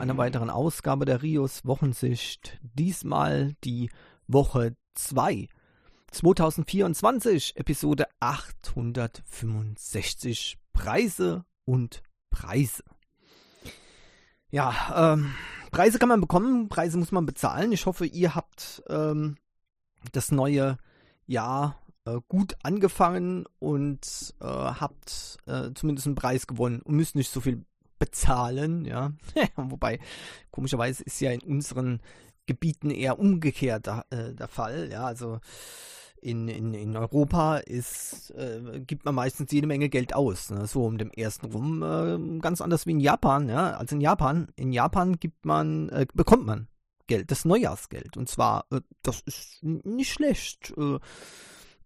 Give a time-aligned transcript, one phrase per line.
[0.00, 2.58] einer weiteren Ausgabe der Rios Wochensicht.
[2.62, 3.90] Diesmal die
[4.26, 5.48] Woche 2.
[6.10, 10.58] 2024, Episode 865.
[10.72, 12.82] Preise und Preise.
[14.50, 15.32] Ja, ähm,
[15.70, 17.70] Preise kann man bekommen, Preise muss man bezahlen.
[17.70, 19.36] Ich hoffe, ihr habt ähm,
[20.12, 20.78] das neue
[21.26, 27.30] Jahr äh, gut angefangen und äh, habt äh, zumindest einen Preis gewonnen und müsst nicht
[27.30, 27.64] so viel
[28.00, 29.12] bezahlen, ja.
[29.54, 30.00] Wobei,
[30.50, 32.00] komischerweise ist ja in unseren
[32.46, 35.04] Gebieten eher umgekehrt der, äh, der Fall, ja.
[35.04, 35.38] Also
[36.22, 40.50] in, in, in Europa ist, äh, gibt man meistens jede Menge Geld aus.
[40.50, 40.66] Ne?
[40.66, 43.72] So um den ersten rum, äh, ganz anders wie in Japan, ja.
[43.72, 46.66] Also in Japan, in Japan gibt man, äh, bekommt man
[47.06, 48.16] Geld, das Neujahrsgeld.
[48.16, 50.72] Und zwar, äh, das ist nicht schlecht.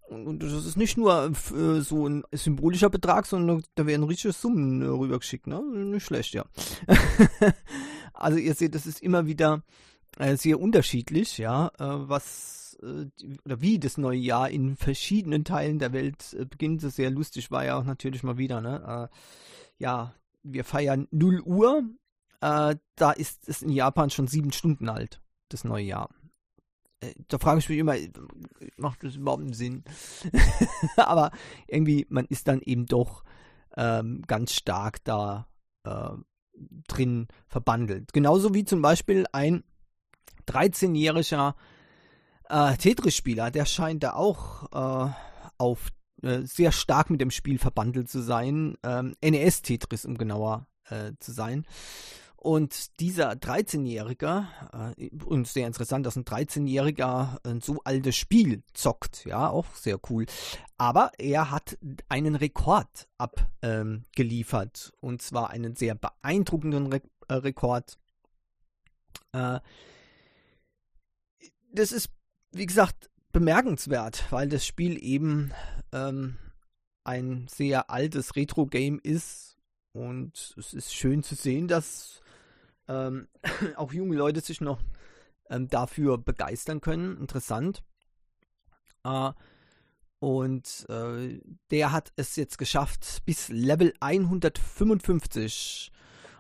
[0.08, 4.82] Und das ist nicht nur äh, so ein symbolischer Betrag, sondern da werden richtige Summen
[4.82, 5.62] äh, rübergeschickt, ne?
[5.62, 6.44] Nicht schlecht, ja.
[8.12, 9.62] also ihr seht, das ist immer wieder
[10.18, 12.62] äh, sehr unterschiedlich, ja, was
[13.44, 16.82] oder wie das neue Jahr in verschiedenen Teilen der Welt beginnt.
[16.82, 19.08] Das ist sehr lustig war ja auch natürlich mal wieder, ne?
[19.78, 21.84] ja, wir feiern 0 Uhr.
[22.40, 26.10] da ist es in Japan schon sieben Stunden alt, das neue Jahr.
[27.28, 27.94] Da frage ich mich immer,
[28.76, 29.84] macht das überhaupt einen Sinn?
[30.96, 31.30] Aber
[31.66, 33.24] irgendwie, man ist dann eben doch
[33.76, 35.48] ähm, ganz stark da
[35.84, 36.10] äh,
[36.88, 38.12] drin verbandelt.
[38.12, 39.64] Genauso wie zum Beispiel ein
[40.48, 41.54] 13-jähriger
[42.48, 45.12] äh, Tetris-Spieler, der scheint da auch äh,
[45.58, 45.90] auf
[46.22, 48.76] äh, sehr stark mit dem Spiel verbandelt zu sein.
[48.82, 51.66] Ähm, NES-Tetris, um genauer äh, zu sein.
[52.44, 54.46] Und dieser 13-Jährige,
[54.98, 59.98] äh, und sehr interessant, dass ein 13-Jähriger ein so altes Spiel zockt, ja, auch sehr
[60.10, 60.26] cool.
[60.76, 61.78] Aber er hat
[62.10, 67.96] einen Rekord abgeliefert, ähm, und zwar einen sehr beeindruckenden Re äh, Rekord.
[69.32, 69.60] Äh,
[71.72, 72.10] das ist,
[72.52, 75.50] wie gesagt, bemerkenswert, weil das Spiel eben
[75.92, 76.36] ähm,
[77.04, 79.56] ein sehr altes Retro-Game ist.
[79.92, 82.20] Und es ist schön zu sehen, dass
[82.88, 83.28] ähm,
[83.76, 84.80] auch junge Leute sich noch
[85.50, 87.18] ähm, dafür begeistern können.
[87.18, 87.82] Interessant.
[89.04, 89.32] Äh,
[90.18, 91.40] und äh,
[91.70, 95.92] der hat es jetzt geschafft bis Level 155.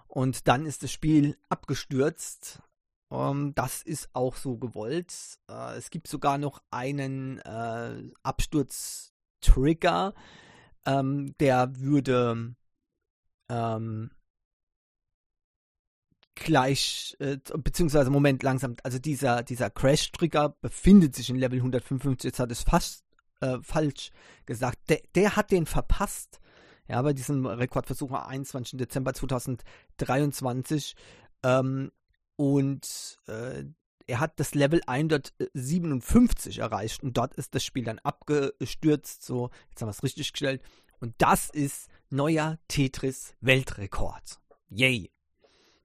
[0.08, 2.62] Und dann ist das Spiel abgestürzt.
[3.10, 5.38] Ähm, das ist auch so gewollt.
[5.50, 10.14] Äh, es gibt sogar noch einen äh, Absturz-Trigger.
[10.86, 12.54] Ähm, der würde
[13.48, 14.10] ähm,
[16.44, 22.38] gleich, äh, beziehungsweise Moment langsam, also dieser, dieser Crash-Trigger befindet sich in Level 155, jetzt
[22.38, 23.04] hat es fast
[23.40, 24.10] äh, falsch
[24.46, 26.40] gesagt, der, der hat den verpasst,
[26.88, 28.78] ja, bei diesem Rekordversuch am 21.
[28.78, 30.94] Dezember 2023
[31.42, 31.90] ähm,
[32.36, 33.64] und äh,
[34.06, 39.80] er hat das Level 157 erreicht und dort ist das Spiel dann abgestürzt, so, jetzt
[39.80, 40.62] haben wir es richtig gestellt
[41.00, 44.40] und das ist neuer Tetris Weltrekord.
[44.68, 45.13] Yay!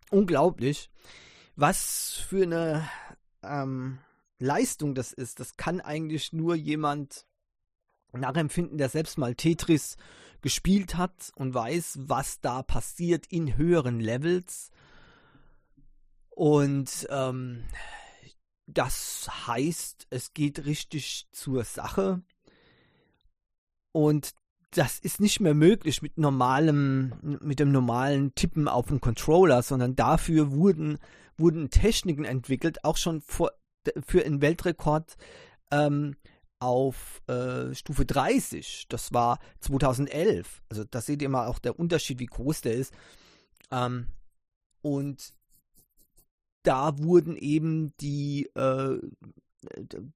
[0.10, 0.90] Unglaublich,
[1.56, 2.90] was für eine
[3.44, 4.00] ähm,
[4.40, 5.40] Leistung das ist.
[5.40, 7.26] Das kann eigentlich nur jemand
[8.12, 9.98] nachempfinden, der selbst mal Tetris
[10.42, 14.72] gespielt hat und weiß, was da passiert in höheren Levels.
[16.30, 17.66] Und ähm,
[18.66, 22.22] das heißt, es geht richtig zur Sache.
[23.92, 24.34] Und
[24.72, 29.96] das ist nicht mehr möglich mit normalem, mit dem normalen Tippen auf dem Controller, sondern
[29.96, 31.00] dafür wurden,
[31.38, 33.52] wurden Techniken entwickelt, auch schon vor,
[34.06, 35.18] für einen Weltrekord
[35.72, 36.16] ähm,
[36.60, 38.86] auf äh, Stufe 30.
[38.90, 40.62] Das war 2011.
[40.70, 42.94] Also da seht ihr mal auch der Unterschied, wie groß der ist.
[43.72, 44.08] Ähm,
[44.82, 45.34] und
[46.64, 49.00] da wurden eben die, äh,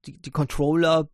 [0.06, 1.08] die, die Controller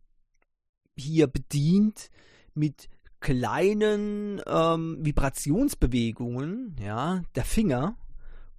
[0.95, 2.11] hier bedient
[2.53, 2.89] mit
[3.21, 7.95] kleinen ähm, Vibrationsbewegungen ja, der Finger,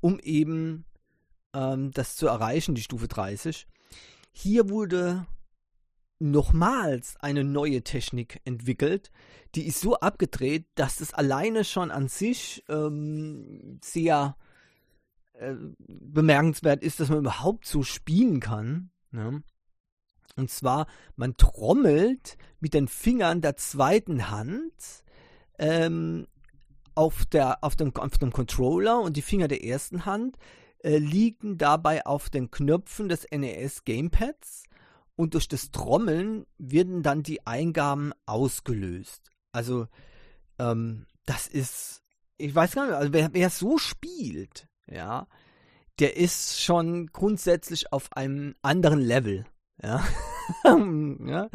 [0.00, 0.84] um eben
[1.52, 3.66] ähm, das zu erreichen, die Stufe 30.
[4.32, 5.26] Hier wurde
[6.18, 9.10] nochmals eine neue Technik entwickelt,
[9.54, 14.36] die ist so abgedreht, dass es alleine schon an sich ähm, sehr
[15.34, 18.90] äh, bemerkenswert ist, dass man überhaupt so spielen kann.
[19.10, 19.42] Ne?
[20.36, 20.86] Und zwar,
[21.16, 24.72] man trommelt mit den Fingern der zweiten Hand
[25.58, 26.26] ähm,
[26.94, 30.36] auf, der, auf, dem, auf dem Controller und die Finger der ersten Hand
[30.78, 34.64] äh, liegen dabei auf den Knöpfen des NES Gamepads
[35.16, 39.30] und durch das Trommeln werden dann die Eingaben ausgelöst.
[39.52, 39.86] Also,
[40.58, 42.02] ähm, das ist
[42.42, 45.28] ich weiß gar nicht, also wer, wer so spielt, ja,
[46.00, 49.44] der ist schon grundsätzlich auf einem anderen Level.
[49.82, 50.04] Ja.
[51.26, 51.48] ja.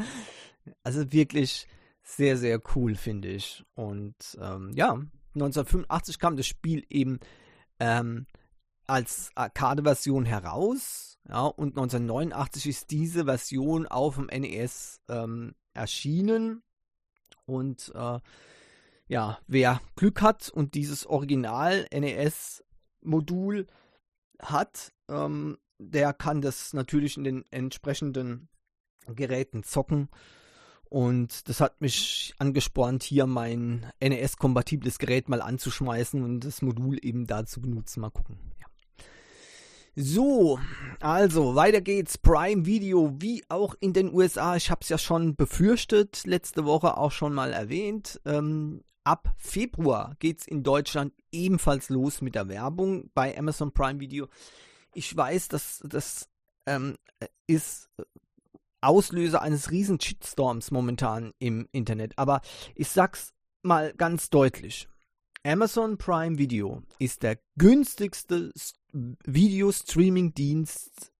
[0.83, 1.67] Also wirklich
[2.03, 3.65] sehr, sehr cool, finde ich.
[3.75, 4.93] Und ähm, ja,
[5.35, 7.19] 1985 kam das Spiel eben
[7.79, 8.25] ähm,
[8.87, 11.19] als Arcade-Version heraus.
[11.27, 16.63] Ja, und 1989 ist diese Version auf dem NES ähm, erschienen.
[17.45, 18.19] Und äh,
[19.07, 23.67] ja, wer Glück hat und dieses Original NES-Modul
[24.41, 28.49] hat, ähm, der kann das natürlich in den entsprechenden
[29.07, 30.09] Geräten zocken.
[30.89, 37.27] Und das hat mich angespornt, hier mein NES-kompatibles Gerät mal anzuschmeißen und das Modul eben
[37.27, 37.99] da zu benutzen.
[38.01, 38.37] Mal gucken.
[38.59, 38.67] Ja.
[39.95, 40.59] So,
[41.01, 42.17] also weiter geht's.
[42.17, 44.55] Prime Video, wie auch in den USA.
[44.55, 48.21] Ich habe es ja schon befürchtet, letzte Woche auch schon mal erwähnt.
[48.23, 53.99] Ähm, ab Februar geht es in Deutschland ebenfalls los mit der Werbung bei Amazon Prime
[53.99, 54.27] Video.
[54.97, 56.29] Ich weiß, dass das
[56.65, 56.97] ähm,
[57.45, 57.89] ist
[58.81, 62.17] Auslöser eines riesen Shitstorms momentan im Internet.
[62.17, 62.41] Aber
[62.75, 64.87] ich sag's mal ganz deutlich.
[65.43, 68.51] Amazon Prime Video ist der günstigste
[68.91, 71.11] Video-Streaming-Dienst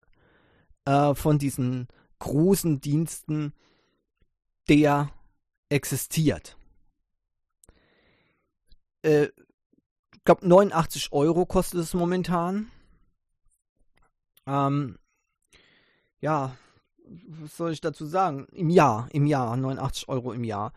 [0.86, 1.88] äh, von diesen
[2.20, 3.54] großen Diensten,
[4.68, 5.12] der
[5.70, 6.58] existiert
[9.04, 9.28] äh,
[10.14, 12.70] ich glaube 89 Euro kostet es momentan.
[14.48, 14.98] Ähm,
[16.20, 16.56] ja,
[17.28, 18.48] was soll ich dazu sagen?
[18.52, 20.74] Im Jahr, im Jahr, 89 Euro im Jahr.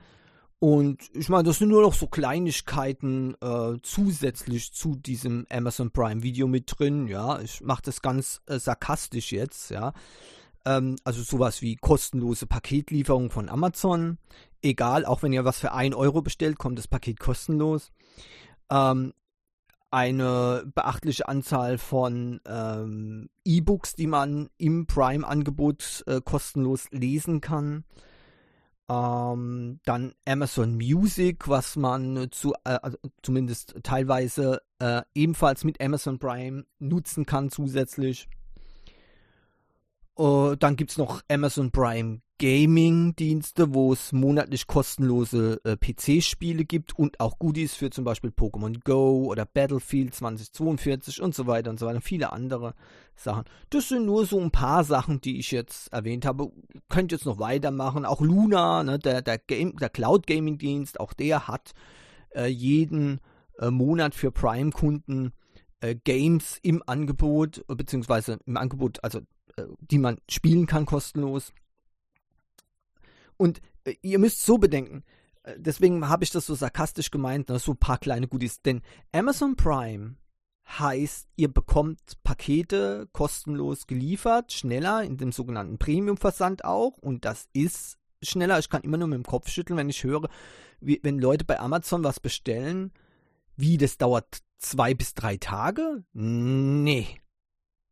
[0.59, 6.23] Und ich meine, das sind nur noch so Kleinigkeiten äh, zusätzlich zu diesem Amazon Prime
[6.23, 7.07] Video mit drin.
[7.07, 9.71] Ja, ich mache das ganz äh, sarkastisch jetzt.
[9.71, 9.95] Ja,
[10.67, 14.19] ähm, also sowas wie kostenlose Paketlieferung von Amazon.
[14.61, 17.91] Egal, auch wenn ihr was für 1 Euro bestellt, kommt das Paket kostenlos.
[18.71, 19.15] Ähm,
[19.91, 27.85] eine beachtliche Anzahl von ähm, E-Books, die man im Prime-Angebot äh, kostenlos lesen kann.
[28.89, 36.19] Ähm, dann Amazon Music, was man zu, äh, also zumindest teilweise äh, ebenfalls mit Amazon
[36.19, 38.29] Prime nutzen kann zusätzlich.
[40.19, 46.99] Uh, dann gibt es noch Amazon Prime Gaming-Dienste, wo es monatlich kostenlose äh, PC-Spiele gibt
[46.99, 51.79] und auch Goodies für zum Beispiel Pokémon Go oder Battlefield 2042 und so weiter und
[51.79, 51.97] so weiter.
[51.97, 52.75] Und viele andere
[53.15, 53.45] Sachen.
[53.69, 56.51] Das sind nur so ein paar Sachen, die ich jetzt erwähnt habe.
[56.89, 58.07] Könnt jetzt noch weitermachen.
[58.07, 61.73] Auch Luna, ne, der, der, der Cloud-Gaming-Dienst, auch der hat
[62.35, 63.21] äh, jeden
[63.59, 65.35] äh, Monat für Prime-Kunden
[65.81, 69.19] äh, Games im Angebot, beziehungsweise im Angebot, also
[69.57, 71.53] äh, die man spielen kann kostenlos.
[73.41, 75.03] Und äh, ihr müsst so bedenken,
[75.45, 78.83] äh, deswegen habe ich das so sarkastisch gemeint, ne, so ein paar kleine Goodies, denn
[79.13, 80.17] Amazon Prime
[80.79, 87.97] heißt, ihr bekommt Pakete kostenlos geliefert, schneller in dem sogenannten Premium-Versand auch und das ist
[88.23, 88.59] schneller.
[88.59, 90.29] Ich kann immer nur mit dem Kopf schütteln, wenn ich höre,
[90.83, 92.93] wie, wenn Leute bei Amazon was bestellen,
[93.57, 96.05] wie das dauert zwei bis drei Tage?
[96.13, 97.07] Nee.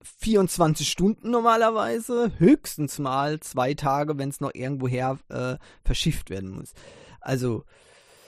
[0.02, 6.72] 24 Stunden normalerweise, höchstens mal zwei Tage, wenn es noch irgendwoher äh, verschifft werden muss.
[7.20, 7.64] Also,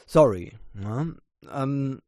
[0.06, 0.58] sorry.
[0.74, 1.16] Ne?
[1.50, 2.00] Ähm,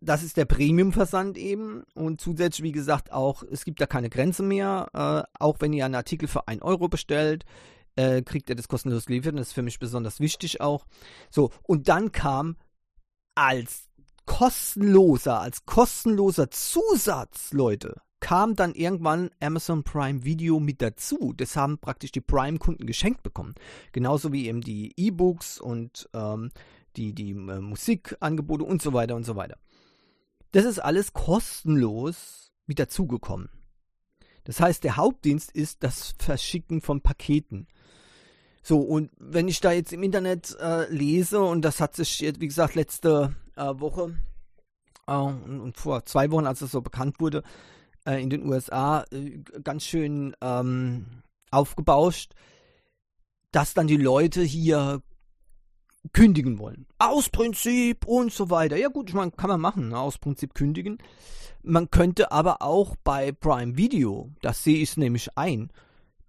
[0.00, 4.42] das ist der Premium-Versand eben und zusätzlich, wie gesagt, auch, es gibt da keine Grenze
[4.42, 4.88] mehr.
[4.92, 7.44] Äh, auch wenn ihr einen Artikel für 1 Euro bestellt,
[7.96, 9.38] äh, kriegt ihr das kostenlos geliefert.
[9.38, 10.86] Das ist für mich besonders wichtig auch.
[11.30, 12.56] So, und dann kam
[13.34, 13.88] als
[14.26, 21.32] kostenloser, als kostenloser Zusatz, Leute, kam dann irgendwann Amazon Prime Video mit dazu.
[21.36, 23.54] Das haben praktisch die Prime-Kunden geschenkt bekommen.
[23.92, 26.50] Genauso wie eben die E-Books und ähm,
[26.96, 29.58] die, die äh, Musikangebote und so weiter und so weiter.
[30.52, 33.50] Das ist alles kostenlos mit dazugekommen.
[34.44, 37.66] Das heißt, der Hauptdienst ist das Verschicken von Paketen.
[38.62, 42.40] So, und wenn ich da jetzt im Internet äh, lese, und das hat sich jetzt,
[42.40, 44.18] wie gesagt, letzte äh, Woche
[45.06, 47.42] äh, und, und, vor zwei Wochen, als es so bekannt wurde,
[48.06, 52.32] äh, in den USA äh, ganz schön ähm, aufgebauscht,
[53.50, 55.02] dass dann die Leute hier
[56.12, 56.86] kündigen wollen.
[56.98, 58.76] Aus Prinzip und so weiter.
[58.76, 59.98] Ja gut, ich meine, kann man machen, ne?
[59.98, 60.98] aus Prinzip kündigen.
[61.62, 65.72] Man könnte aber auch bei Prime Video, das sehe ich nämlich ein,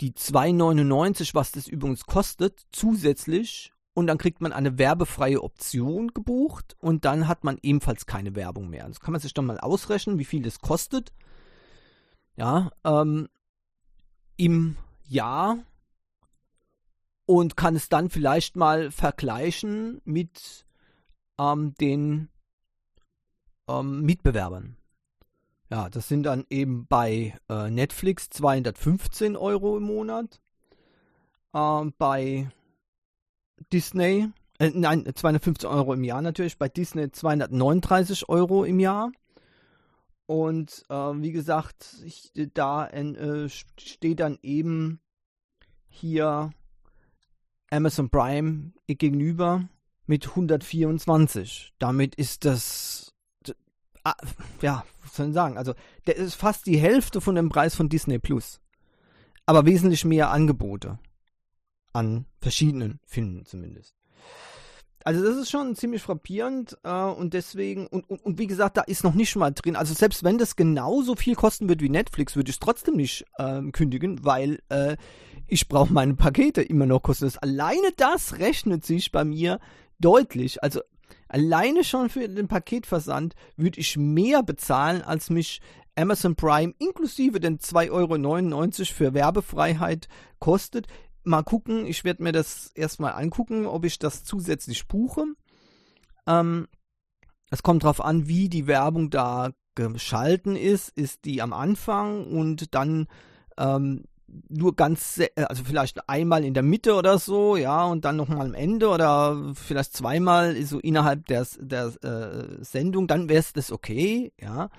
[0.01, 6.75] die 2,99, was das übrigens kostet, zusätzlich und dann kriegt man eine werbefreie Option gebucht
[6.79, 8.87] und dann hat man ebenfalls keine Werbung mehr.
[8.87, 11.11] Das kann man sich dann mal ausrechnen, wie viel das kostet
[12.37, 13.27] ja, ähm,
[14.37, 14.77] im
[15.07, 15.57] Jahr
[17.25, 20.65] und kann es dann vielleicht mal vergleichen mit
[21.37, 22.29] ähm, den
[23.67, 24.77] ähm, Mitbewerbern.
[25.69, 30.39] Ja, das sind dann eben bei äh, Netflix 215 Euro im Monat,
[31.53, 32.49] äh, bei
[33.73, 34.29] Disney,
[34.59, 39.11] äh, nein, 215 Euro im Jahr natürlich, bei Disney 239 Euro im Jahr.
[40.27, 44.99] Und äh, wie gesagt, ich, da äh, steht dann eben
[45.87, 46.51] hier
[47.71, 49.67] Amazon Prime gegenüber
[50.05, 51.73] mit 124.
[51.79, 53.13] Damit ist das,
[54.03, 54.15] ah,
[54.61, 55.57] ja, was soll ich sagen?
[55.57, 55.73] Also,
[56.07, 58.59] der ist fast die Hälfte von dem Preis von Disney Plus.
[59.45, 60.99] Aber wesentlich mehr Angebote.
[61.93, 63.95] An verschiedenen Filmen zumindest.
[65.07, 68.81] Also das ist schon ziemlich frappierend äh, und deswegen, und, und, und, wie gesagt, da
[68.81, 69.77] ist noch nicht mal drin.
[69.77, 73.25] Also selbst wenn das genauso viel kosten wird wie Netflix, würde ich es trotzdem nicht
[73.37, 74.97] äh, kündigen, weil äh,
[75.47, 77.37] ich brauche meine Pakete immer noch kostenlos.
[77.37, 79.61] Alleine das rechnet sich bei mir
[79.97, 80.61] deutlich.
[80.61, 80.81] Also
[81.29, 85.61] alleine schon für den Paketversand würde ich mehr bezahlen, als mich
[85.95, 90.09] Amazon Prime inklusive den 2,99 Euro für Werbefreiheit
[90.39, 90.87] kostet.
[91.27, 95.25] Mal gucken, ich werde mir das erstmal angucken, ob ich das zusätzlich buche.
[96.25, 96.69] Ähm,
[97.49, 100.89] es kommt darauf an, wie die Werbung da geschalten ist.
[100.89, 103.07] Ist die am Anfang und dann
[103.57, 104.05] ähm,
[104.47, 108.53] nur ganz, also vielleicht einmal in der Mitte oder so, ja, und dann nochmal am
[108.53, 114.31] Ende oder vielleicht zweimal so innerhalb der, der äh, Sendung, dann wäre es das okay,
[114.39, 114.69] ja.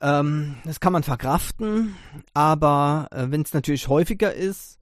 [0.00, 1.94] Ähm, das kann man verkraften,
[2.34, 4.79] aber äh, wenn es natürlich häufiger ist,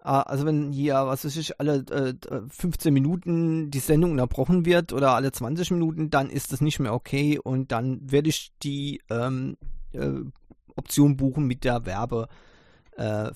[0.00, 2.14] also wenn hier, was weiß ich, alle äh,
[2.48, 6.94] 15 Minuten die Sendung unterbrochen wird oder alle 20 Minuten, dann ist das nicht mehr
[6.94, 9.56] okay und dann werde ich die ähm,
[9.92, 10.20] äh,
[10.76, 12.28] Option buchen mit der Werbe
[12.96, 13.30] äh.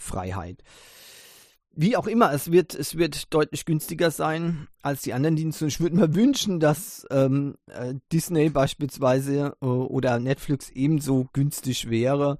[1.74, 5.66] Wie auch immer, es wird, es wird deutlich günstiger sein als die anderen Dienste.
[5.66, 12.38] Ich würde mir wünschen, dass ähm, äh, Disney beispielsweise äh, oder Netflix ebenso günstig wäre.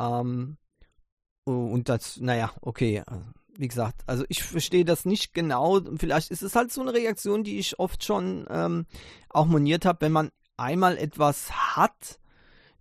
[0.00, 0.56] Ähm,
[1.44, 3.02] und das, naja, okay,
[3.56, 5.80] wie gesagt, also ich verstehe das nicht genau.
[5.96, 8.86] Vielleicht ist es halt so eine Reaktion, die ich oft schon ähm,
[9.28, 10.00] auch moniert habe.
[10.02, 12.18] Wenn man einmal etwas hat,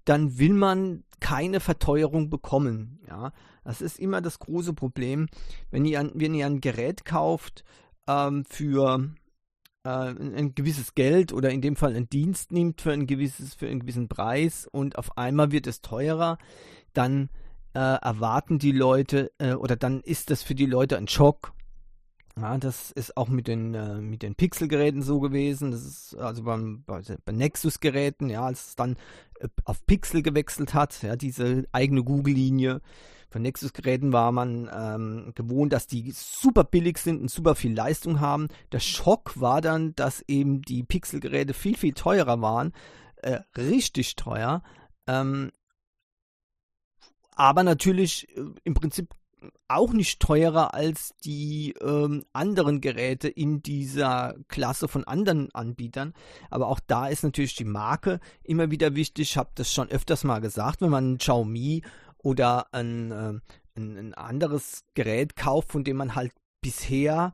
[0.05, 2.99] dann will man keine Verteuerung bekommen.
[3.07, 3.31] Ja,
[3.63, 5.27] das ist immer das große Problem,
[5.69, 7.63] wenn ihr ein, wenn ihr ein Gerät kauft
[8.07, 9.13] ähm, für
[9.83, 13.53] äh, ein, ein, gewisses Geld oder in dem Fall einen Dienst nimmt für ein gewisses
[13.53, 16.37] für einen gewissen Preis und auf einmal wird es teurer,
[16.93, 17.29] dann
[17.73, 21.53] äh, erwarten die Leute äh, oder dann ist das für die Leute ein Schock.
[22.39, 25.71] Ja, das ist auch mit den, äh, den Pixel-Geräten so gewesen.
[25.71, 28.95] Das ist also beim, bei, bei Nexus-Geräten, ja, als es dann
[29.39, 32.81] äh, auf Pixel gewechselt hat, ja, diese eigene Google-Linie,
[33.31, 38.19] von Nexus-Geräten war man ähm, gewohnt, dass die super billig sind und super viel Leistung
[38.19, 38.49] haben.
[38.73, 42.73] Der Schock war dann, dass eben die Pixel-Geräte viel, viel teurer waren.
[43.15, 44.63] Äh, richtig teuer.
[45.07, 45.51] Ähm,
[47.35, 49.13] aber natürlich äh, im Prinzip
[49.67, 56.13] auch nicht teurer als die ähm, anderen Geräte in dieser Klasse von anderen Anbietern.
[56.49, 59.31] Aber auch da ist natürlich die Marke immer wieder wichtig.
[59.31, 61.83] Ich habe das schon öfters mal gesagt, wenn man Xiaomi
[62.17, 63.33] oder ein, äh,
[63.75, 67.33] ein, ein, anderes Gerät kauft, von dem man halt bisher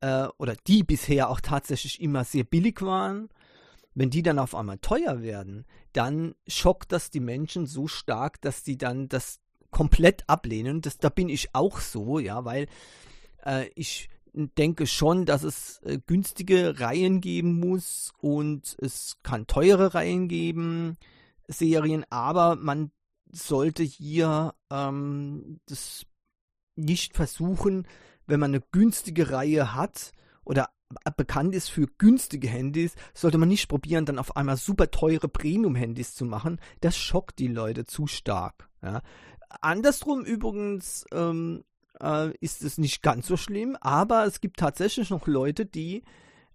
[0.00, 3.28] äh, oder die bisher auch tatsächlich immer sehr billig waren,
[3.96, 8.62] wenn die dann auf einmal teuer werden, dann schockt das die Menschen so stark, dass
[8.62, 10.82] die dann das komplett ablehnen.
[10.82, 12.66] Das, da bin ich auch so, ja, weil
[13.42, 19.94] äh, ich denke schon, dass es äh, günstige Reihen geben muss und es kann teure
[19.94, 20.98] Reihen geben,
[21.48, 22.90] Serien, aber man
[23.32, 26.04] sollte hier ähm, das
[26.74, 27.88] nicht versuchen,
[28.26, 30.12] wenn man eine günstige Reihe hat
[30.44, 30.68] oder
[31.16, 36.14] bekannt ist für günstige Handys, sollte man nicht probieren, dann auf einmal super teure Premium-Handys
[36.14, 36.60] zu machen.
[36.80, 38.68] Das schockt die Leute zu stark.
[38.82, 39.02] Ja.
[39.60, 41.64] Andersrum übrigens ähm,
[42.00, 46.04] äh, ist es nicht ganz so schlimm, aber es gibt tatsächlich noch Leute, die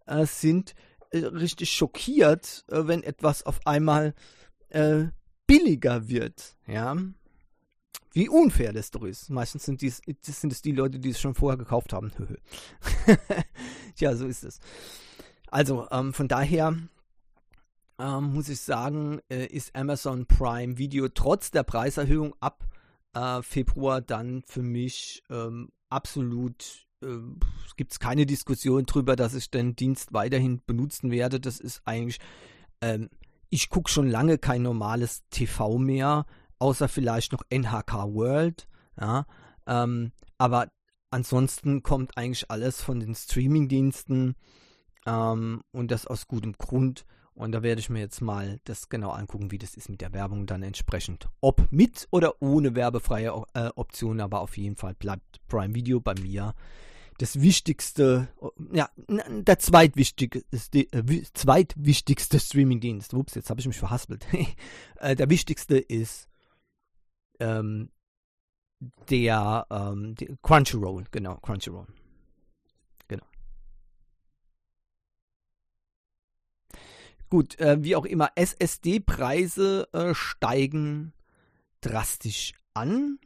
[0.05, 0.75] äh, sind
[1.11, 4.13] äh, richtig schockiert, äh, wenn etwas auf einmal
[4.69, 5.05] äh,
[5.47, 6.95] billiger wird, ja.
[8.13, 9.29] Wie unfair das doch ist.
[9.29, 12.11] Meistens sind, dies, sind es die Leute, die es schon vorher gekauft haben.
[13.95, 14.59] Tja, so ist es.
[15.47, 16.75] Also, ähm, von daher
[17.99, 22.65] ähm, muss ich sagen, äh, ist Amazon Prime Video trotz der Preiserhöhung ab
[23.13, 27.17] äh, Februar dann für mich ähm, absolut äh,
[27.77, 31.39] gibt es keine Diskussion darüber, dass ich den Dienst weiterhin benutzen werde.
[31.39, 32.19] Das ist eigentlich
[32.81, 33.09] ähm,
[33.49, 36.25] ich gucke schon lange kein normales TV mehr,
[36.61, 38.67] außer vielleicht noch NHK World.
[38.99, 39.25] Ja,
[39.65, 40.69] ähm, aber
[41.09, 44.35] ansonsten kommt eigentlich alles von den Streamingdiensten
[45.05, 47.05] ähm, und das aus gutem Grund.
[47.33, 50.13] Und da werde ich mir jetzt mal das genau angucken, wie das ist mit der
[50.13, 51.29] Werbung dann entsprechend.
[51.39, 56.13] Ob mit oder ohne werbefreie äh, Optionen, aber auf jeden Fall bleibt Prime Video bei
[56.15, 56.53] mir
[57.17, 58.29] das wichtigste,
[58.73, 60.39] ja, der zweitwichtigste,
[60.73, 63.13] äh, zweitwichtigste Streamingdienst.
[63.13, 64.25] Ups, jetzt habe ich mich verhaspelt.
[64.97, 66.30] äh, der wichtigste ist
[67.41, 67.89] ähm,
[69.09, 71.87] der, ähm, Crunchyroll, genau, Crunchyroll.
[77.31, 81.13] Gut, äh, wie auch immer, SSD-Preise äh, steigen
[81.79, 83.19] drastisch an.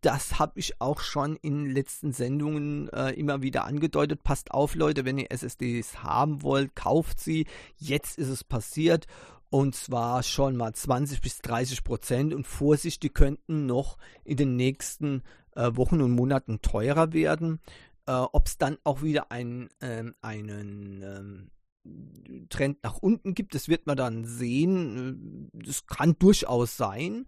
[0.00, 4.22] Das habe ich auch schon in letzten Sendungen äh, immer wieder angedeutet.
[4.22, 7.46] Passt auf, Leute, wenn ihr SSDs haben wollt, kauft sie.
[7.76, 9.06] Jetzt ist es passiert.
[9.50, 12.32] Und zwar schon mal 20 bis 30 Prozent.
[12.34, 15.22] Und Vorsicht, die könnten noch in den nächsten
[15.56, 17.60] äh, Wochen und Monaten teurer werden.
[18.06, 23.54] Äh, Ob es dann auch wieder ein, ähm, einen ähm, Trend nach unten gibt.
[23.54, 25.50] Das wird man dann sehen.
[25.52, 27.26] Das kann durchaus sein.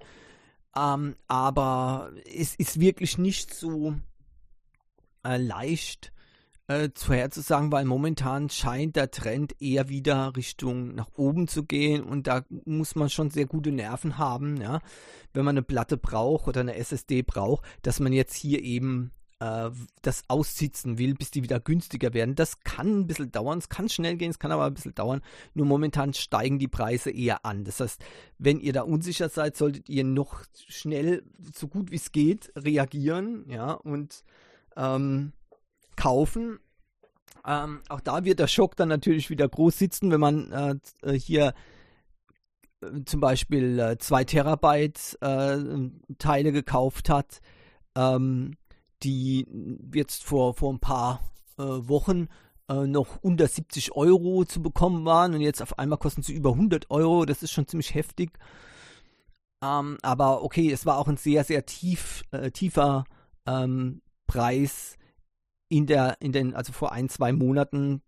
[0.76, 3.94] Ähm, aber es ist wirklich nicht so
[5.24, 6.12] äh, leicht
[6.68, 12.26] äh, vorherzusagen, weil momentan scheint der Trend eher wieder Richtung nach oben zu gehen und
[12.26, 14.80] da muss man schon sehr gute Nerven haben, ja,
[15.32, 19.70] wenn man eine Platte braucht oder eine SSD braucht, dass man jetzt hier eben äh,
[20.02, 22.36] das aussitzen will, bis die wieder günstiger werden.
[22.36, 25.20] Das kann ein bisschen dauern, es kann schnell gehen, es kann aber ein bisschen dauern.
[25.54, 27.64] Nur momentan steigen die Preise eher an.
[27.64, 28.04] Das heißt,
[28.38, 33.44] wenn ihr da unsicher seid, solltet ihr noch schnell, so gut wie es geht, reagieren,
[33.48, 34.22] ja, und
[34.76, 35.32] ähm,
[36.02, 36.58] kaufen.
[37.46, 41.18] Ähm, auch da wird der Schock dann natürlich wieder groß sitzen, wenn man äh, äh
[41.18, 41.54] hier
[42.82, 45.58] äh, zum Beispiel 2 äh, Terabyte äh,
[46.18, 47.40] Teile gekauft hat.
[47.94, 48.56] Ähm,
[49.02, 49.46] die
[49.94, 52.28] jetzt vor, vor ein paar äh, Wochen
[52.68, 56.52] äh, noch unter 70 Euro zu bekommen waren und jetzt auf einmal kosten sie über
[56.52, 57.24] 100 Euro.
[57.24, 58.30] Das ist schon ziemlich heftig.
[59.62, 63.04] Ähm, aber okay, es war auch ein sehr, sehr tief, äh, tiefer
[63.46, 64.96] ähm, Preis
[65.72, 68.02] in der, in den, also vor ein, zwei Monaten.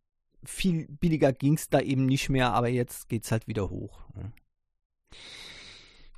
[0.45, 4.03] Viel billiger ging es da eben nicht mehr, aber jetzt geht es halt wieder hoch.
[4.17, 4.31] Ja.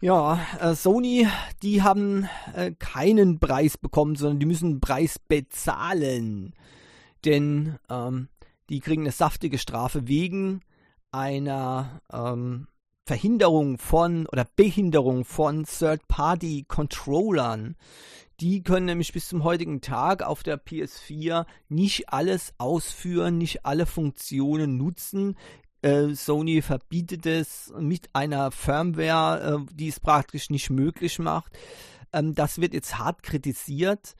[0.03, 1.27] Ja, äh, Sony,
[1.63, 6.55] die haben äh, keinen Preis bekommen, sondern die müssen einen Preis bezahlen.
[7.25, 8.29] Denn ähm,
[8.69, 10.61] die kriegen eine saftige Strafe wegen
[11.13, 12.69] einer ähm,
[13.07, 17.77] Verhinderung von oder Behinderung von Third-Party-Controllern.
[18.41, 23.87] Die können nämlich bis zum heutigen Tag auf der PS4 nicht alles ausführen, nicht alle
[23.87, 25.37] Funktionen nutzen,
[25.83, 31.57] äh, Sony verbietet es mit einer Firmware, äh, die es praktisch nicht möglich macht.
[32.13, 34.15] Ähm, das wird jetzt hart kritisiert.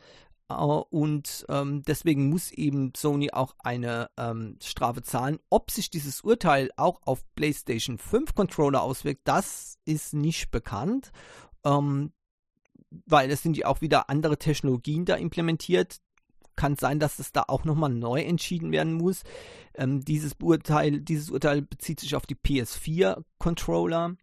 [0.49, 5.41] Uh, und ähm, deswegen muss eben Sony auch eine ähm, Strafe zahlen.
[5.51, 11.11] Ob sich dieses Urteil auch auf PlayStation 5 Controller auswirkt, das ist nicht bekannt,
[11.65, 12.13] ähm,
[13.07, 16.01] weil es sind ja auch wieder andere Technologien da implementiert,
[16.57, 19.23] kann sein, dass es da auch nochmal neu entschieden werden muss.
[19.75, 24.17] Ähm, dieses, Urteil, dieses Urteil bezieht sich auf die PS4-Controller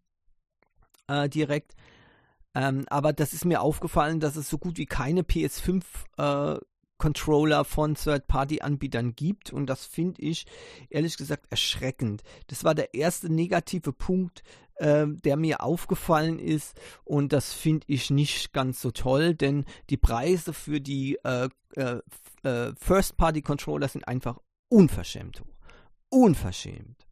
[1.07, 1.75] äh, direkt.
[2.55, 5.83] Ähm, aber das ist mir aufgefallen, dass es so gut wie keine PS5
[6.17, 6.59] äh,
[6.97, 10.45] Controller von Third-Party-Anbietern gibt und das finde ich
[10.89, 12.23] ehrlich gesagt erschreckend.
[12.47, 14.43] Das war der erste negative Punkt,
[14.75, 19.97] äh, der mir aufgefallen ist und das finde ich nicht ganz so toll, denn die
[19.97, 21.99] Preise für die äh, äh,
[22.43, 25.55] äh, First-Party-Controller sind einfach unverschämt hoch.
[26.09, 27.07] Unverschämt.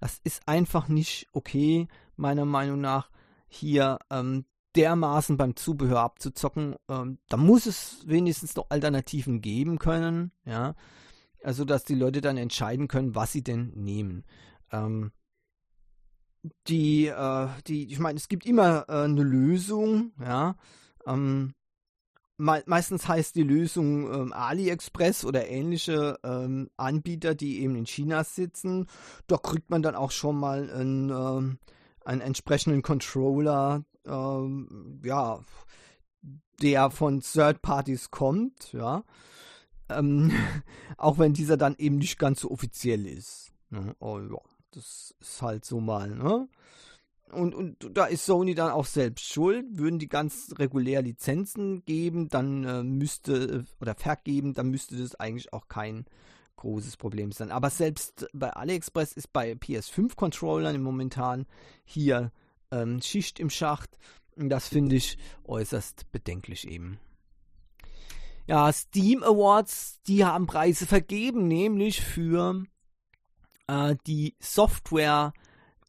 [0.00, 3.10] Das ist einfach nicht okay, meiner Meinung nach,
[3.48, 4.44] hier ähm,
[4.76, 6.76] dermaßen beim Zubehör abzuzocken.
[6.88, 10.74] Ähm, da muss es wenigstens noch Alternativen geben können, ja.
[11.42, 14.24] Also, dass die Leute dann entscheiden können, was sie denn nehmen.
[14.72, 15.12] Ähm,
[16.68, 20.56] die, äh, die, ich meine, es gibt immer äh, eine Lösung, ja.
[21.06, 21.54] Ähm,
[22.38, 28.24] me meistens heißt die Lösung ähm, AliExpress oder ähnliche ähm, Anbieter, die eben in China
[28.24, 28.86] sitzen.
[29.26, 31.58] Da kriegt man dann auch schon mal einen, ähm,
[32.04, 35.40] einen entsprechenden Controller, ähm, ja,
[36.62, 39.04] der von Third Parties kommt, ja.
[39.88, 40.32] Ähm,
[40.96, 43.52] auch wenn dieser dann eben nicht ganz so offiziell ist.
[43.70, 43.94] Ne?
[43.98, 44.38] Oh, ja,
[44.72, 46.48] das ist halt so mal, ne?
[47.32, 49.66] Und, und da ist Sony dann auch selbst schuld.
[49.70, 55.52] Würden die ganz regulär Lizenzen geben, dann äh, müsste, oder vergeben, dann müsste das eigentlich
[55.52, 56.06] auch kein
[56.56, 57.50] großes Problem sein.
[57.50, 61.46] Aber selbst bei AliExpress ist bei PS5-Controllern momentan
[61.84, 62.32] hier
[62.70, 63.98] ähm, Schicht im Schacht.
[64.36, 66.98] Das finde ich äußerst bedenklich eben.
[68.46, 72.64] Ja, Steam Awards, die haben Preise vergeben, nämlich für
[73.66, 75.32] äh, die Software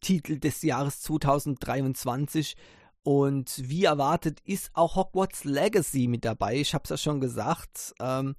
[0.00, 2.56] Titel des Jahres 2023.
[3.02, 6.56] Und wie erwartet ist auch Hogwarts Legacy mit dabei.
[6.56, 7.94] Ich habe es ja schon gesagt.
[8.00, 8.36] Ähm,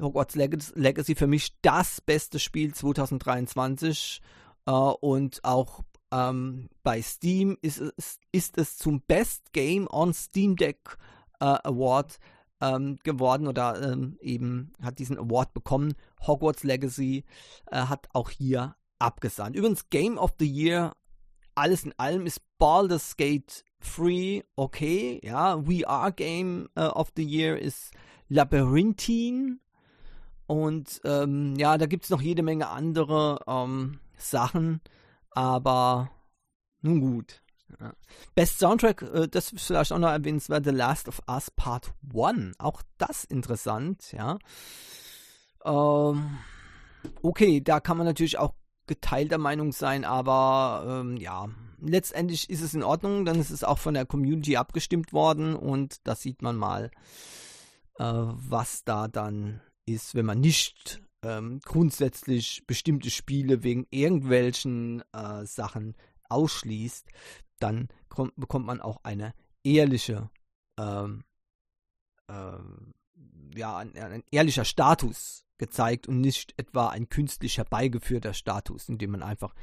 [0.00, 4.20] Hogwarts Legacy für mich das beste Spiel 2023.
[4.66, 10.56] Äh, und auch ähm, bei Steam ist es, ist es zum Best Game on Steam
[10.56, 10.96] Deck
[11.40, 12.18] äh, Award
[12.60, 15.94] ähm, geworden oder ähm, eben hat diesen Award bekommen.
[16.26, 17.24] Hogwarts Legacy
[17.70, 19.56] äh, hat auch hier abgesandt.
[19.56, 20.94] Übrigens, Game of the Year,
[21.54, 25.20] alles in allem ist Baldur's Gate 3 okay.
[25.22, 27.92] Ja, VR Game uh, of the Year ist
[28.28, 29.58] Labyrinthine.
[30.46, 34.80] Und ähm, ja, da gibt es noch jede Menge andere ähm, Sachen.
[35.30, 36.10] Aber
[36.82, 37.42] nun gut.
[37.80, 37.94] Ja.
[38.34, 42.58] Best Soundtrack, äh, das ist vielleicht auch noch erwähnenswert, The Last of Us Part 1.
[42.58, 44.38] Auch das interessant, ja.
[45.64, 46.38] Ähm,
[47.22, 48.52] okay, da kann man natürlich auch
[48.86, 51.48] geteilter Meinung sein, aber ähm, ja,
[51.80, 55.96] letztendlich ist es in Ordnung, dann ist es auch von der Community abgestimmt worden und
[56.04, 56.90] da sieht man mal,
[57.98, 65.44] äh, was da dann ist, wenn man nicht ähm, grundsätzlich bestimmte Spiele wegen irgendwelchen äh,
[65.44, 65.96] Sachen
[66.28, 67.06] ausschließt,
[67.58, 70.30] dann kommt, bekommt man auch eine ehrliche,
[70.78, 71.24] ähm,
[72.28, 72.94] ähm,
[73.54, 79.12] ja, ein, ein, ehrlicher Status gezeigt und nicht etwa ein künstlich herbeigeführter Status, in dem
[79.12, 79.54] man einfach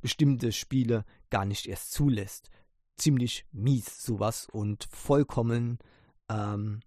[0.00, 2.48] bestimmte Spiele gar nicht erst zulässt.
[2.96, 5.80] Ziemlich mies sowas und vollkommen
[6.28, 6.78] ähm,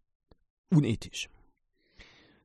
[0.70, 1.30] unethisch.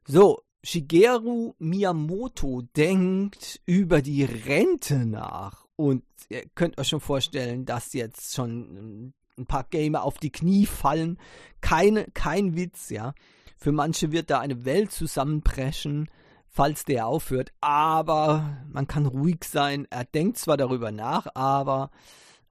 [0.05, 5.65] So, Shigeru Miyamoto denkt über die Rente nach.
[5.77, 10.67] Und ihr könnt euch schon vorstellen, dass jetzt schon ein paar Gamer auf die Knie
[10.67, 11.19] fallen.
[11.61, 13.15] Keine, kein Witz, ja.
[13.59, 16.11] Für manche wird da eine Welt zusammenbrechen,
[16.49, 17.53] falls der aufhört.
[17.61, 19.87] Aber man kann ruhig sein.
[19.91, 21.91] Er denkt zwar darüber nach, aber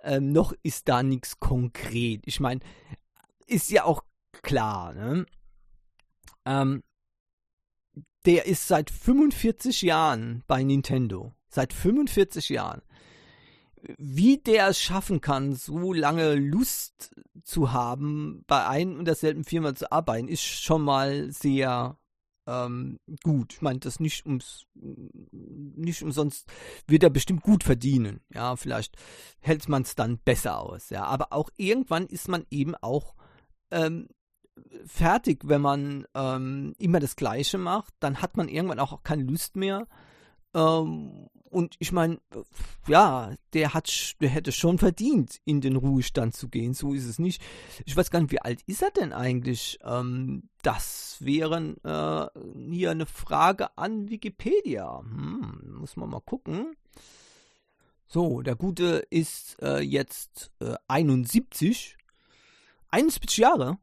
[0.01, 2.21] ähm, noch ist da nichts konkret.
[2.25, 2.61] Ich meine,
[3.47, 4.03] ist ja auch
[4.41, 5.25] klar, ne?
[6.45, 6.83] Ähm,
[8.25, 11.33] der ist seit 45 Jahren bei Nintendo.
[11.47, 12.81] Seit 45 Jahren.
[13.97, 19.75] Wie der es schaffen kann, so lange Lust zu haben, bei ein und derselben Firma
[19.75, 21.97] zu arbeiten, ist schon mal sehr
[22.47, 23.53] ähm, gut.
[23.53, 26.47] Ich meine, das nicht ums nicht umsonst
[26.87, 28.21] wird er bestimmt gut verdienen.
[28.33, 28.95] Ja, vielleicht
[29.39, 30.89] hält man es dann besser aus.
[30.89, 33.15] Ja, aber auch irgendwann ist man eben auch
[33.71, 34.07] ähm,
[34.85, 37.93] fertig, wenn man ähm, immer das Gleiche macht.
[37.99, 39.87] Dann hat man irgendwann auch keine Lust mehr.
[40.53, 42.19] Ähm, und ich meine,
[42.85, 46.73] ja, der hat, der hätte schon verdient, in den Ruhestand zu gehen.
[46.73, 47.41] So ist es nicht.
[47.85, 49.79] Ich weiß gar nicht, wie alt ist er denn eigentlich?
[49.85, 54.99] Ähm, das wäre äh, hier eine Frage an Wikipedia.
[54.99, 56.75] Hm, muss man mal gucken.
[58.05, 61.95] So, der Gute ist äh, jetzt äh, 71.
[62.89, 63.77] 71 Jahre.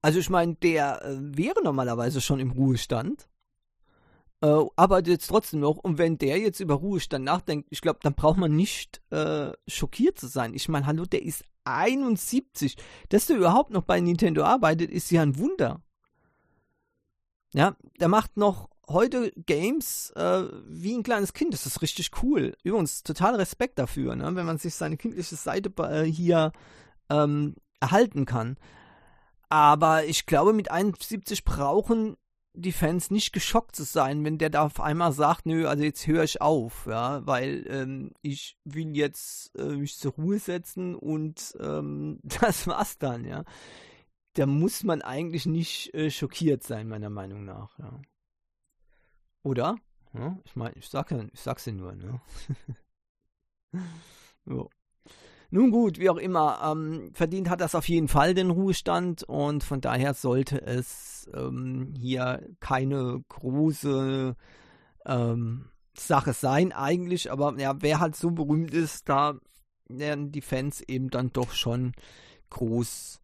[0.00, 3.28] Also ich meine, der äh, wäre normalerweise schon im Ruhestand,
[4.42, 5.78] äh, arbeitet jetzt trotzdem noch.
[5.78, 10.18] Und wenn der jetzt über Ruhestand nachdenkt, ich glaube, dann braucht man nicht äh, schockiert
[10.18, 10.54] zu sein.
[10.54, 12.76] Ich meine, hallo, der ist 71.
[13.08, 15.80] Dass der überhaupt noch bei Nintendo arbeitet, ist ja ein Wunder.
[17.54, 21.54] Ja, der macht noch heute Games äh, wie ein kleines Kind.
[21.54, 22.56] Das ist richtig cool.
[22.64, 24.34] Übrigens, total Respekt dafür, ne?
[24.34, 26.52] wenn man sich seine kindliche Seite äh, hier
[27.10, 28.56] ähm, erhalten kann.
[29.48, 32.16] Aber ich glaube, mit 71 brauchen
[32.54, 36.06] die Fans nicht geschockt zu sein, wenn der da auf einmal sagt, nö, also jetzt
[36.06, 41.56] höre ich auf, ja, weil ähm, ich will jetzt äh, mich zur Ruhe setzen und
[41.60, 43.44] ähm, das war's dann, ja.
[44.34, 48.00] Da muss man eigentlich nicht äh, schockiert sein, meiner Meinung nach, ja.
[49.42, 49.76] Oder?
[50.14, 52.20] Ja, ich meine, ich, sag ich sag's ja nur, ne?
[54.44, 54.70] so.
[55.54, 59.62] Nun gut, wie auch immer, ähm, verdient hat das auf jeden Fall den Ruhestand und
[59.62, 64.34] von daher sollte es ähm, hier keine große
[65.04, 69.34] ähm, Sache sein eigentlich, aber ja, wer halt so berühmt ist, da
[69.88, 71.92] werden die Fans eben dann doch schon
[72.48, 73.20] groß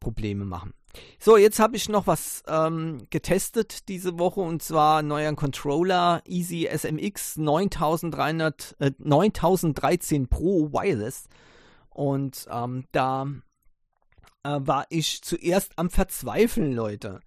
[0.00, 0.74] Probleme machen.
[1.20, 6.68] So, jetzt habe ich noch was ähm, getestet diese Woche und zwar neuer Controller Easy
[6.76, 11.28] SMX 9300, äh, 9013 Pro Wireless.
[11.98, 13.26] Und ähm, da
[14.44, 17.18] äh, war ich zuerst am Verzweifeln, Leute.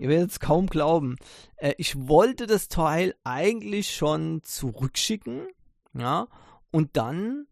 [0.00, 1.14] Ihr werdet es kaum glauben.
[1.54, 5.46] Äh, ich wollte das Teil eigentlich schon zurückschicken,
[5.94, 6.26] ja,
[6.72, 7.46] und dann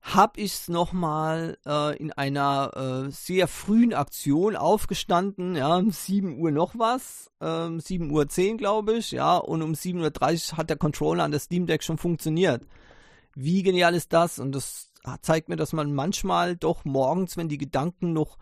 [0.00, 6.50] habe ich es nochmal äh, in einer äh, sehr frühen Aktion aufgestanden, ja, 7 Uhr
[6.50, 10.78] noch was, äh, 7 Uhr 10 glaube ich, ja, und um 7.30 Uhr hat der
[10.78, 12.64] Controller an der Steam Deck schon funktioniert
[13.34, 14.38] wie genial ist das?
[14.38, 14.89] Und das
[15.22, 18.38] zeigt mir, dass man manchmal doch morgens, wenn die Gedanken noch,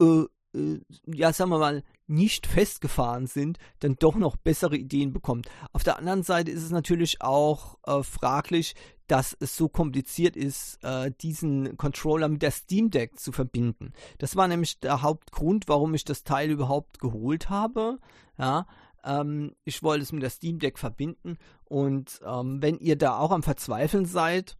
[0.00, 5.48] äh, äh, ja, sagen wir mal, nicht festgefahren sind, dann doch noch bessere Ideen bekommt.
[5.72, 8.74] Auf der anderen Seite ist es natürlich auch äh, fraglich,
[9.06, 13.92] dass es so kompliziert ist, äh, diesen Controller mit der Steam Deck zu verbinden.
[14.18, 17.98] Das war nämlich der Hauptgrund, warum ich das Teil überhaupt geholt habe.
[18.38, 18.66] Ja,
[19.04, 23.30] ähm, ich wollte es mit der Steam Deck verbinden und ähm, wenn ihr da auch
[23.30, 24.56] am Verzweifeln seid,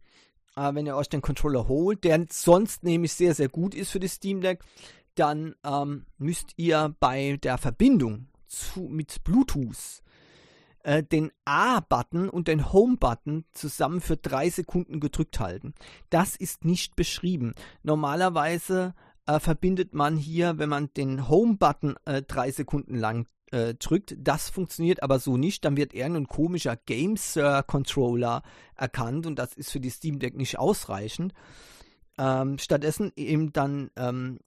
[0.55, 3.99] äh, wenn ihr euch den Controller holt, der sonst nämlich sehr, sehr gut ist für
[3.99, 4.63] die Steam Deck,
[5.15, 10.01] dann ähm, müsst ihr bei der Verbindung zu, mit Bluetooth
[10.83, 15.73] äh, den A-Button und den Home-Button zusammen für drei Sekunden gedrückt halten.
[16.09, 17.53] Das ist nicht beschrieben.
[17.83, 18.93] Normalerweise
[19.25, 24.15] äh, verbindet man hier, wenn man den Home-Button äh, drei Sekunden lang äh, drückt.
[24.17, 25.63] Das funktioniert aber so nicht.
[25.65, 28.41] Dann wird eher ein komischer GameSir-Controller
[28.75, 31.33] erkannt und das ist für die Steam Deck nicht ausreichend.
[32.17, 34.39] Ähm, stattdessen eben dann ähm,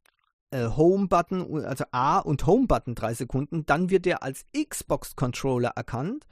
[0.51, 6.27] äh, Home-Button, also A und Home-Button drei Sekunden, dann wird der als Xbox-Controller erkannt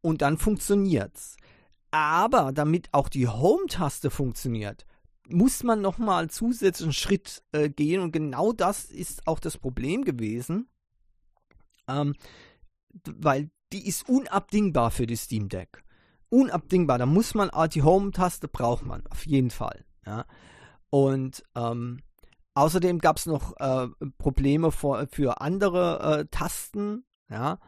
[0.00, 1.36] und dann funktioniert's.
[1.90, 4.86] Aber damit auch die Home-Taste funktioniert,
[5.28, 10.68] muss man nochmal zusätzlichen Schritt äh, gehen und genau das ist auch das Problem gewesen,
[11.88, 12.14] ähm,
[13.06, 15.82] weil die ist unabdingbar für die Steam Deck.
[16.28, 19.84] Unabdingbar, da muss man, die Home-Taste braucht man, auf jeden Fall.
[20.06, 20.26] Ja.
[20.90, 22.00] Und ähm,
[22.54, 27.58] Außerdem gab es noch äh, Probleme für, für andere äh, Tasten, ja,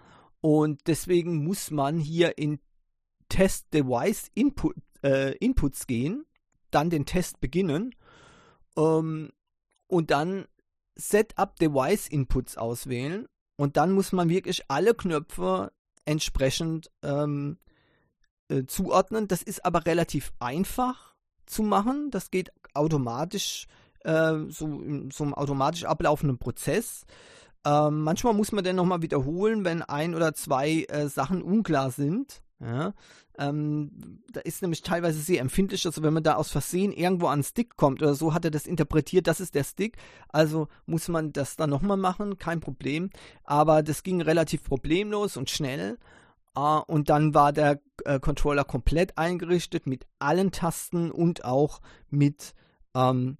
[0.40, 2.60] und deswegen muss man hier in
[3.28, 6.24] Test Device Input, äh, Inputs gehen,
[6.70, 7.96] dann den Test beginnen
[8.78, 9.32] ähm,
[9.88, 10.46] und dann
[10.94, 13.26] Setup Device Inputs auswählen
[13.56, 15.72] und dann muss man wirklich alle Knöpfe
[16.04, 17.58] entsprechend ähm,
[18.48, 19.28] äh, zuordnen.
[19.28, 21.14] Das ist aber relativ einfach
[21.46, 22.10] zu machen.
[22.10, 23.66] Das geht automatisch
[24.04, 27.06] äh, so, so einem automatisch ablaufenden Prozess.
[27.64, 32.42] Ähm, manchmal muss man dann nochmal wiederholen, wenn ein oder zwei äh, Sachen unklar sind.
[32.58, 32.94] Ja,
[33.38, 37.34] ähm, da ist nämlich teilweise sehr empfindlich, also wenn man da aus Versehen irgendwo an
[37.34, 39.98] einen Stick kommt oder so, hat er das interpretiert, das ist der Stick,
[40.30, 43.10] also muss man das dann nochmal machen, kein Problem.
[43.44, 45.98] Aber das ging relativ problemlos und schnell.
[46.58, 52.54] Uh, und dann war der äh, Controller komplett eingerichtet mit allen Tasten und auch mit
[52.94, 53.36] ähm,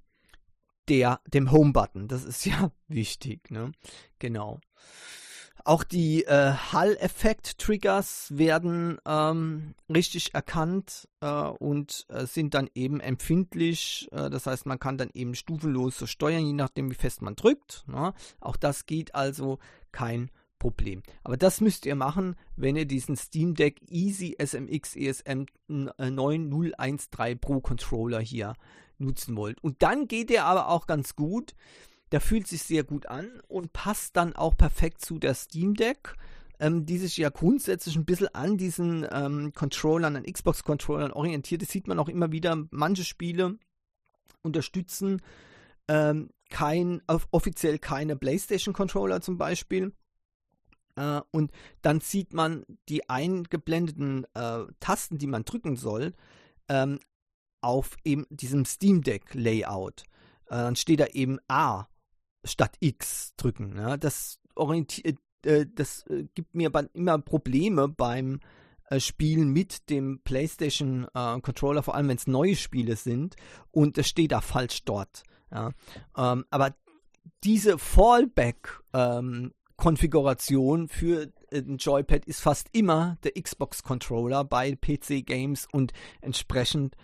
[0.89, 2.09] der, dem Home-Button.
[2.09, 3.73] Das ist ja wichtig, ne?
[4.19, 4.61] Genau.
[5.64, 14.09] Auch die äh, Hall-Effekt-Triggers werden ähm, richtig erkannt äh, und äh, sind dann eben empfindlich.
[14.12, 17.35] Äh, das heißt, man kann dann eben stufenlos so steuern, je nachdem, wie fest man
[17.35, 17.85] drückt.
[17.88, 18.14] Ne?
[18.40, 19.59] Auch das geht also
[19.92, 21.03] kein Problem.
[21.23, 27.61] Aber das müsst ihr machen, wenn ihr diesen Steam Deck Easy SMX ESM 9013 Pro
[27.61, 28.55] Controller hier
[28.99, 29.62] nutzen wollt.
[29.62, 31.55] Und dann geht er aber auch ganz gut.
[32.12, 36.14] Der fühlt sich sehr gut an und passt dann auch perfekt zu der Steam Deck,
[36.61, 41.62] ähm, die sich ja grundsätzlich ein bisschen an diesen ähm, Controllern, an Xbox-Controllern orientiert.
[41.62, 42.66] Das sieht man auch immer wieder.
[42.71, 43.59] Manche Spiele
[44.42, 45.21] unterstützen
[45.88, 49.92] ähm, kein, offiziell keine PlayStation-Controller zum Beispiel.
[50.97, 51.51] Äh, und
[51.83, 56.14] dann sieht man die eingeblendeten äh, Tasten, die man drücken soll,
[56.69, 56.99] ähm,
[57.61, 60.05] auf eben diesem Steam Deck Layout.
[60.47, 61.88] Äh, dann steht da eben A
[62.47, 63.77] statt X drücken.
[63.77, 63.97] Ja?
[63.97, 68.41] Das orientiert, äh, das äh, gibt mir immer Probleme beim
[68.89, 73.37] äh, Spielen mit dem PlayStation äh, Controller, vor allem wenn es neue Spiele sind
[73.71, 75.23] und es steht da falsch dort.
[75.51, 75.73] Ja?
[76.17, 76.75] Ähm, aber
[77.45, 85.27] diese Fallback ähm, Konfiguration für ein Joypad ist fast immer der Xbox Controller bei PC
[85.27, 86.97] Games und entsprechend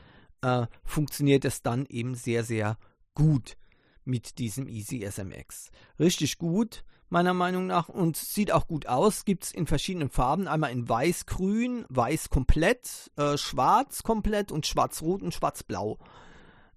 [0.42, 2.78] äh, funktioniert es dann eben sehr, sehr
[3.14, 3.56] gut
[4.04, 5.70] mit diesem Easy SMX.
[5.98, 9.24] Richtig gut, meiner Meinung nach, und sieht auch gut aus.
[9.24, 10.48] Gibt es in verschiedenen Farben.
[10.48, 15.98] Einmal in weiß-grün, weiß komplett, äh, schwarz komplett und schwarz-rot und schwarz-blau.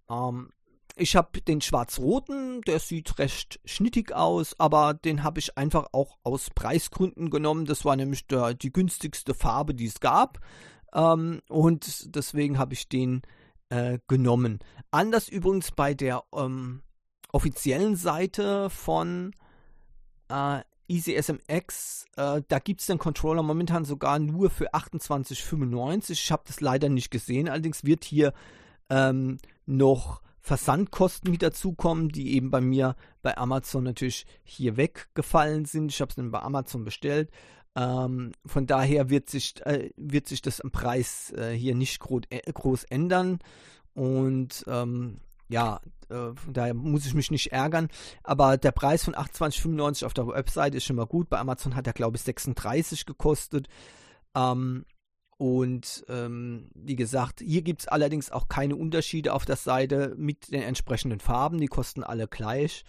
[0.09, 0.49] Ähm,
[0.97, 6.17] ich habe den schwarz-roten, der sieht recht schnittig aus, aber den habe ich einfach auch
[6.23, 7.65] aus Preisgründen genommen.
[7.65, 10.39] Das war nämlich der, die günstigste Farbe, die es gab.
[10.93, 13.23] Ähm, und deswegen habe ich den
[13.69, 14.59] äh, genommen.
[14.91, 16.81] Anders übrigens bei der ähm,
[17.35, 19.33] offiziellen Seite von
[20.29, 26.11] äh, EasySMX, äh, da gibt es den Controller momentan sogar nur für 28,95.
[26.11, 27.49] Ich habe das leider nicht gesehen.
[27.49, 28.33] Allerdings wird hier
[28.89, 35.91] ähm, noch Versandkosten mit dazukommen, die eben bei mir bei Amazon natürlich hier weggefallen sind.
[35.91, 37.31] Ich habe es dann bei Amazon bestellt.
[37.75, 42.21] Ähm, von daher wird sich, äh, wird sich das im Preis äh, hier nicht groß,
[42.29, 43.39] äh, groß ändern.
[43.93, 45.79] Und ähm, ja,
[46.09, 47.89] äh, daher muss ich mich nicht ärgern.
[48.23, 51.29] Aber der Preis von 28,95 auf der Website ist schon mal gut.
[51.29, 53.67] Bei Amazon hat er, glaube ich, 36 gekostet.
[54.35, 54.85] Ähm,
[55.37, 60.51] und ähm, wie gesagt, hier gibt es allerdings auch keine Unterschiede auf der Seite mit
[60.51, 61.59] den entsprechenden Farben.
[61.59, 62.85] Die kosten alle gleich.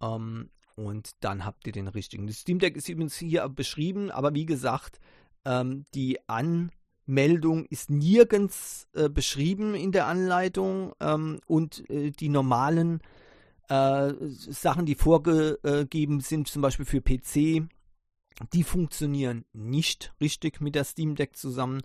[0.00, 2.26] Ähm, und dann habt ihr den richtigen.
[2.26, 4.98] Das Steam Deck ist übrigens hier beschrieben, aber wie gesagt,
[5.44, 13.00] ähm, die Anmeldung ist nirgends äh, beschrieben in der Anleitung ähm, und äh, die normalen
[13.68, 17.68] äh, Sachen, die vorgegeben sind, zum Beispiel für PC,
[18.52, 21.82] die funktionieren nicht richtig mit der Steam Deck zusammen.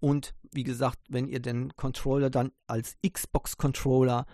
[0.00, 4.26] Und wie gesagt, wenn ihr den Controller dann als Xbox-Controller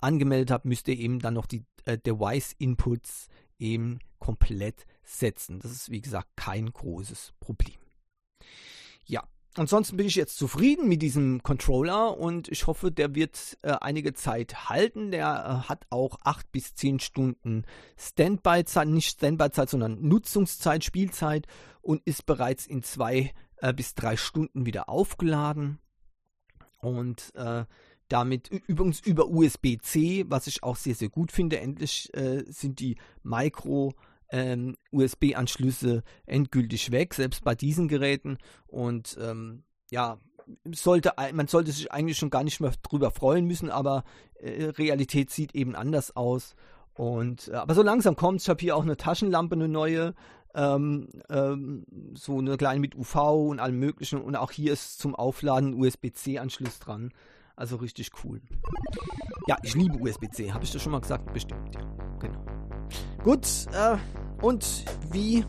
[0.00, 5.60] angemeldet habt, müsst ihr eben dann noch die äh, Device-Inputs eben komplett setzen.
[5.60, 7.78] Das ist wie gesagt kein großes Problem.
[9.04, 13.72] Ja, ansonsten bin ich jetzt zufrieden mit diesem Controller und ich hoffe, der wird äh,
[13.80, 15.10] einige Zeit halten.
[15.10, 15.26] Der
[15.64, 17.64] äh, hat auch 8 bis 10 Stunden
[17.96, 21.46] Standby-Zeit, nicht Standby-Zeit, sondern Nutzungszeit, Spielzeit
[21.80, 25.78] und ist bereits in 2 äh, bis 3 Stunden wieder aufgeladen.
[26.78, 27.64] Und äh,
[28.08, 31.60] damit übrigens über USB-C, was ich auch sehr, sehr gut finde.
[31.60, 33.94] Endlich äh, sind die Micro-
[34.30, 38.38] ähm, USB-Anschlüsse endgültig weg, selbst bei diesen Geräten.
[38.66, 40.18] Und ähm, ja,
[40.72, 45.30] sollte, man sollte sich eigentlich schon gar nicht mehr drüber freuen müssen, aber äh, Realität
[45.30, 46.54] sieht eben anders aus.
[46.94, 48.44] Und äh, aber so langsam kommt es.
[48.44, 50.14] Ich habe hier auch eine Taschenlampe, eine neue,
[50.54, 53.16] ähm, ähm, so eine kleine mit UV
[53.48, 54.20] und allem möglichen.
[54.20, 57.12] Und auch hier ist zum Aufladen USB-C-Anschluss dran.
[57.56, 58.40] Also richtig cool.
[59.46, 60.52] Ja, ich liebe USB-C.
[60.52, 61.32] Habe ich das schon mal gesagt?
[61.32, 61.80] Bestimmt, ja.
[62.18, 62.49] Genau.
[63.22, 63.96] Gut, äh,
[64.42, 65.44] und wie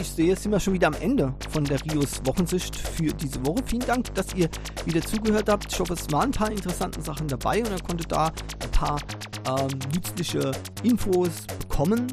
[0.00, 3.62] ich sehe, sind wir schon wieder am Ende von der Rios Wochensicht für diese Woche.
[3.66, 4.48] Vielen Dank, dass ihr
[4.84, 5.72] wieder zugehört habt.
[5.72, 8.26] Ich hoffe, es waren ein paar interessante Sachen dabei und ihr konntet da
[8.62, 9.00] ein paar
[9.48, 10.52] ähm, nützliche
[10.84, 12.06] Infos bekommen.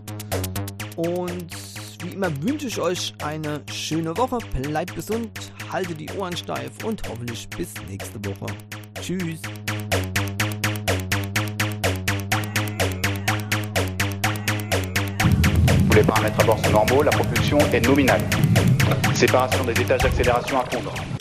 [0.96, 1.56] Und
[2.02, 4.40] wie immer wünsche ich euch eine schöne Woche.
[4.64, 5.30] Bleibt gesund,
[5.72, 8.48] haltet die Ohren steif und hoffentlich bis nächste Woche.
[9.00, 9.42] Tschüss.
[16.06, 18.22] Paramètres à bord sont normaux, la propulsion est nominale.
[19.14, 21.15] Séparation des étages d'accélération à fondre.